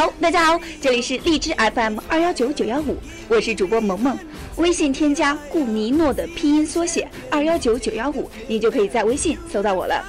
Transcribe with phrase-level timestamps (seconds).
[0.00, 2.96] 好，大家好，这里是荔枝 FM 二幺九九幺五，
[3.28, 4.18] 我是主播萌萌。
[4.56, 10.02] 微信添加顾尼诺的拼音缩写二幺九九幺五，你就可以在微信搜到我了。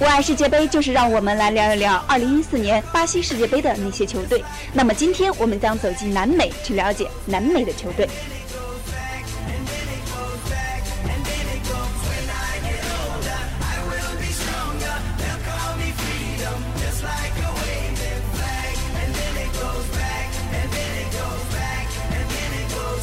[0.00, 4.44] 我爱世界杯，就是让我们来聊一聊二零一四年巴西世界杯的那些球队。
[4.72, 8.08] 那么今天我们将走进南美，去了解南美的球队。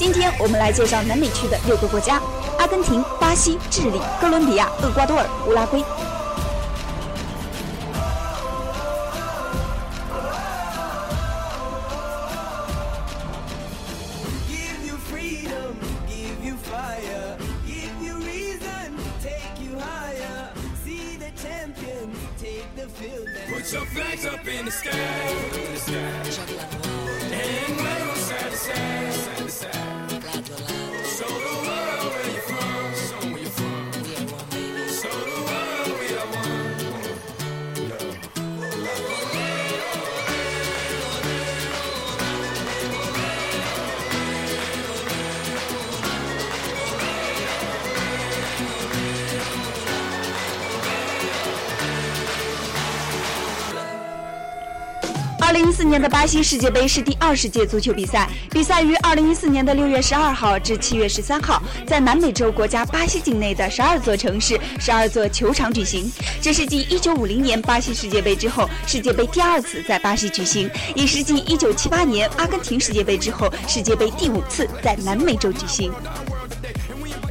[0.06, 2.22] 今天我们来介绍南美区的六个国家
[2.60, 5.84] 阿根廷巴西智利哥伦比亚厄瓜多尔乌拉圭。
[14.86, 15.50] Your feet
[22.76, 22.86] the
[23.52, 25.45] Put your flags up in the sky.
[55.76, 66.10] 四年的巴西世界杯是第二十届足球比赛比赛于二零一四年的六月十二号至七月十三号在南美洲国家巴西境内的十二座城市十二座球场举行。
[66.42, 75.92] 这是继一九五零年巴西世界杯之后世界杯第二次在巴西举行也是继一九七八年阿根廷世界杯之后世界杯第五次在南美洲举行。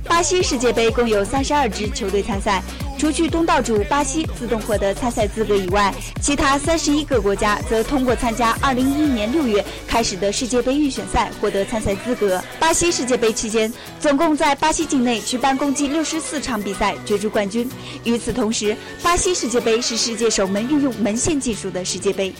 [0.04, 2.62] 巴西世界杯共有三十二支球队参赛。
[2.96, 5.92] 除去东道主巴西自动获得参赛资格以外，
[6.22, 12.42] 其他三十一个国家则通过参加二零一一年六月开始的世界杯预选赛获得参赛资格。
[12.58, 13.70] 巴西世界杯期间，
[14.00, 17.68] 总共在巴西境内举办共计六十四场比赛，角逐冠军。
[18.04, 22.32] 与此同时，巴西世界杯是世界首门运用门线技术的世界杯。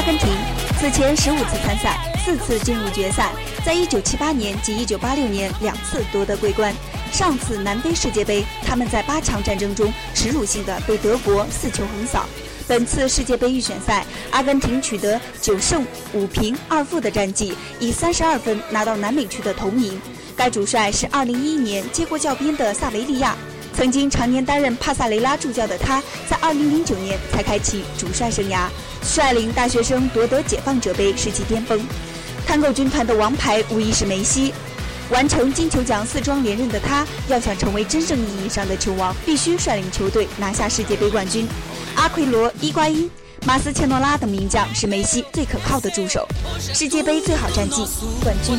[0.00, 0.30] 阿根廷
[0.78, 3.32] 此前十五次参赛，四次进入决赛，
[3.66, 6.74] 在一九七八年及一九八六年两次夺得桂冠。
[7.12, 12.24] 上次南非世界杯，他们在八强战争中耻辱性的被德国四球横扫。
[12.66, 15.84] 本次世界杯预选赛，阿根廷取得九胜
[16.14, 20.00] 五平二负的战绩，以三十二分拿到南美区的头名。
[20.34, 23.36] 该主帅是二零一一年接过教鞭的萨维利亚。
[23.74, 28.68] 曾经常年担任帕萨雷拉助教的他，在2009年才开启主帅生涯，
[29.02, 31.80] 率领大学生夺得解放者杯是其巅峰。
[32.46, 34.52] 看够军团的王牌无疑是梅西，
[35.10, 41.46] 完成金球奖四庄连任的他，要想成为真正意义上的球王，必须率领球队拿下世界杯冠军。
[41.94, 43.10] 阿奎罗、伊瓜因、
[43.46, 46.26] 马斯切诺拉等名将是梅西最可靠的助手。
[46.58, 47.86] 世界杯最好战绩，
[48.22, 48.56] 冠军。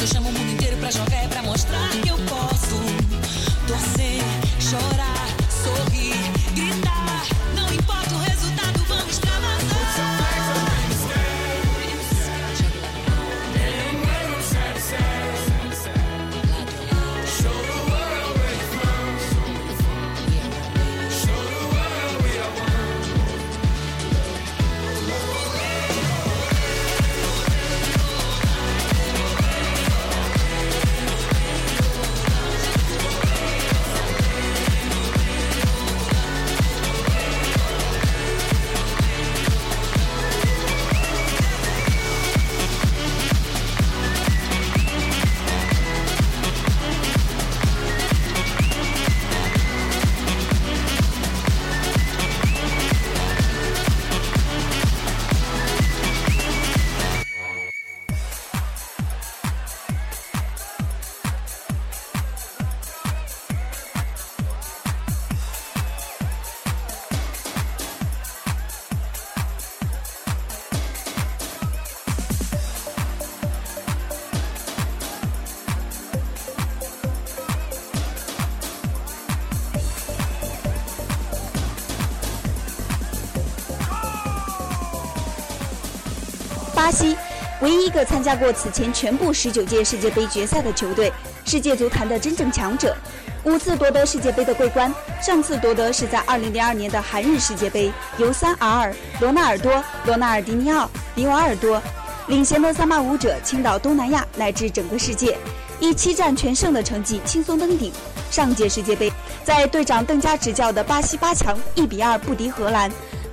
[86.82, 87.16] 巴西，
[87.62, 91.14] 唯一一个参加过此前全部十九届世界杯决赛的球队，
[91.46, 92.98] 世界足坛的真正强者，
[93.44, 94.92] 五次夺得世界杯的桂冠。
[95.22, 99.72] 上次夺得是在2002年的韩日世界杯，由三 R 罗纳尔多、
[100.06, 101.80] 罗纳尔迪尼奥、迪瓦尔多
[102.26, 105.38] 领衔的桑巴舞者倾倒东南亚乃至整个世界，
[105.80, 107.94] 以七战全胜的成绩轻松登顶。
[108.32, 109.14] 上届世界杯，
[109.44, 112.92] 在队长邓加执教的巴西八强1比2不敌荷兰。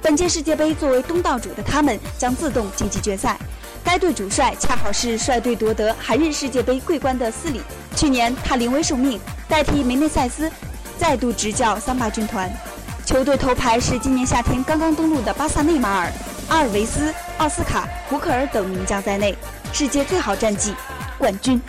[0.09, 3.39] 本届世界杯作为东道主的他们将自动晋级决赛。
[3.85, 7.61] 该队主帅恰好是率队夺得韩日世界杯桂冠的斯里。
[7.95, 10.51] 去年他临危受命，代替梅内塞斯
[10.99, 12.51] 再度执教桑巴军团。
[13.05, 16.11] 球队头牌是今年夏天刚刚登陆的巴萨内马尔、
[16.49, 19.37] 阿尔维斯、奥斯卡、胡克尔等名将在内，
[19.75, 20.73] 世界最好战绩，
[21.19, 21.61] 冠军。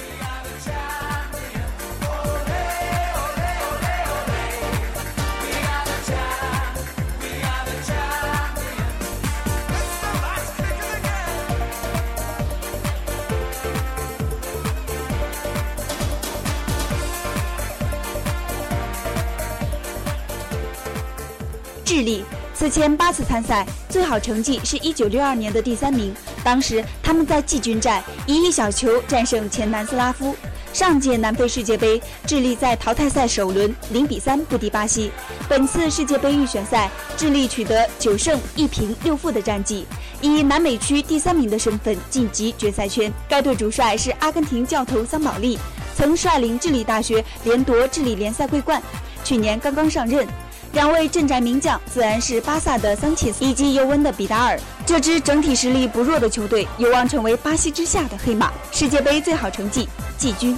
[21.90, 26.14] 智利此前八次参赛，最好成绩是一九六二年的第三名。
[26.44, 30.36] 当时他们在季军战以一小球战胜前南斯拉夫。
[30.72, 35.10] 上届南非世界杯，智利在淘汰赛首轮零比三不敌巴西。
[35.48, 39.88] 本次世界杯预选赛，智利取得九胜一平六负的战绩，
[40.22, 43.12] 以南美区第三名的身份晋级决赛圈。
[43.28, 45.58] 该队主帅是阿根廷教头桑保利，
[45.96, 48.80] 曾率领智利大学连夺智利联赛桂冠，
[49.24, 50.28] 去年刚刚上任。
[50.74, 54.60] 两位镇宅名将自然是巴萨的桑切斯以及尤文的比达尔。
[54.86, 58.52] 这支整体实力不弱的球队有望成为巴西之下的黑马。
[58.72, 59.88] 世界杯最好成绩，
[60.18, 60.58] 季军。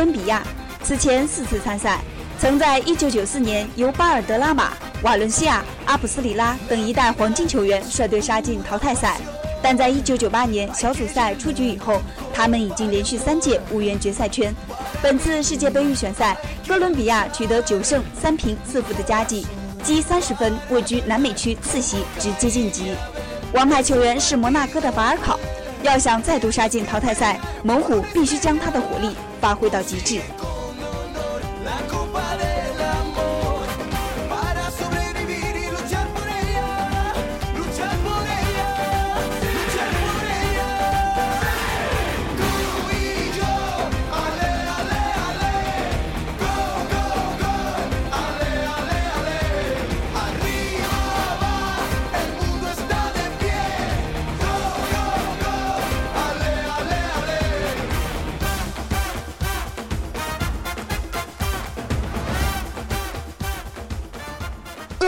[0.00, 0.42] 哥伦比亚
[0.82, 2.00] 此前四次参赛，
[2.38, 9.20] 曾在1994年由巴尔德拉马、瓦伦西亚、阿普斯里拉等一代黄金球员率队杀进淘汰赛，
[9.62, 12.00] 但在1998年小组赛出局以后，
[12.32, 14.54] 他们已经连续三届无缘决赛圈。
[15.02, 16.34] 本次世界杯预选赛，
[16.66, 19.46] 哥伦比亚取得九胜三平四负的佳绩，
[19.82, 22.94] 积三十分，位居南美区次席，直接晋级。
[23.52, 25.38] 王牌球员是摩纳哥的法尔考。
[25.82, 30.20] 要想再度杀进淘汰赛，猛虎必须将他的火力发挥到极致。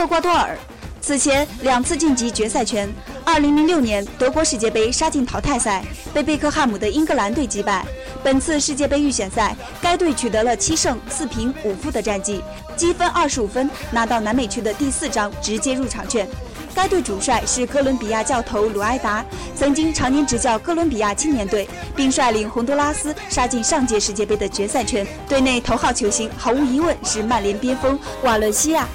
[0.03, 0.57] 厄瓜多尔
[0.99, 2.93] 此前两次晋级决赛圈
[3.25, 5.81] ，2006年德国世界杯杀进淘汰赛，
[6.13, 7.85] 被贝克汉姆的英格兰队击败。
[8.21, 12.43] 本次世界杯预选赛，该队取得了七胜四平五负的战绩，
[12.75, 16.27] 积分二十五分，拿到南美区的第四张直接入场券。
[16.75, 19.23] 该队主帅是哥伦比亚教头鲁埃达，
[19.55, 25.07] 曾经常年执教哥伦比亚青年队，并率领洪都拉斯杀进上届世界杯的决赛圈。
[25.29, 28.85] 队内头号球星毫无疑问是曼联边锋瓦伦西亚。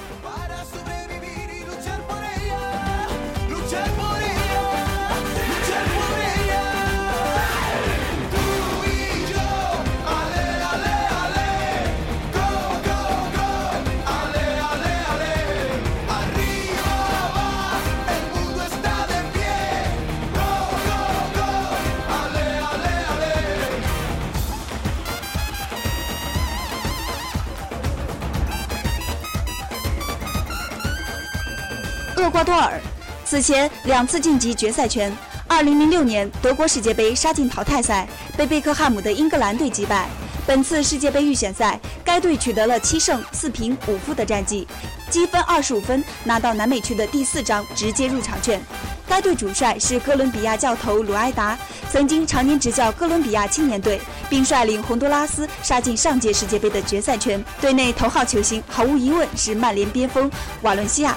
[32.18, 32.80] 厄瓜多尔
[33.25, 35.14] 此前两次晋级决赛圈
[35.48, 40.08] ，2006年德国世界杯杀进淘汰赛，被贝克汉姆的英格兰队击败。
[40.46, 44.66] 本次世界杯预选赛，该队取得了七胜四平五负的战绩，
[45.10, 48.60] 积分二十五分，拿到南美区的第四张直接入场券。
[49.06, 51.56] 该队主帅是哥伦比亚教头鲁埃达，
[51.92, 57.44] 曾经常年执教哥伦比亚青年队，并率领洪都拉斯杀进上届世界杯的决赛圈。
[57.60, 60.30] 队内头号球星毫无疑问是曼联边锋
[60.62, 61.14] 瓦伦西亚。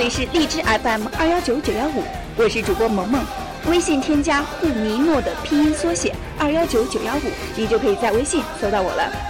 [0.00, 2.02] 这里是荔枝 FM 二幺九九幺五，
[2.34, 3.22] 我是主播萌萌。
[3.68, 9.29] 微信添加“护尼诺”的拼音缩写二幺九九幺五，你就可以在微信搜到我了。